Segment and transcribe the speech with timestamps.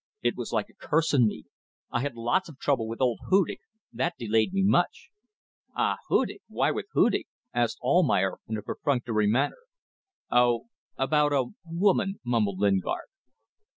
[0.23, 1.43] It was like a curse on me.
[1.91, 3.59] I had lots of trouble with old Hudig.
[3.93, 5.09] That delayed me much."
[5.75, 5.97] "Ah!
[6.09, 6.41] Hudig!
[6.47, 9.59] Why with Hudig?" asked Almayer, in a perfunctory manner.
[10.31, 10.69] "Oh!
[10.97, 11.41] about a...
[11.43, 13.09] a woman," mumbled Lingard.